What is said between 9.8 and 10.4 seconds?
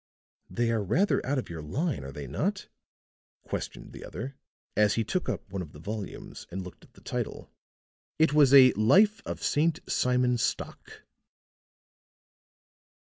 Simon